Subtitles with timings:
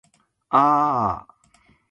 [0.63, 1.15] aaaa